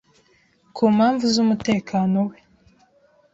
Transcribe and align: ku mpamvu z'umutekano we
ku 0.75 0.83
mpamvu 0.97 1.23
z'umutekano 1.33 2.17
we 2.29 2.37